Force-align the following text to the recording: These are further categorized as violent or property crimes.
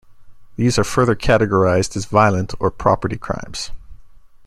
These 0.55 0.79
are 0.79 0.83
further 0.83 1.13
categorized 1.13 1.95
as 1.95 2.05
violent 2.05 2.55
or 2.59 2.71
property 2.71 3.19
crimes. 3.19 3.69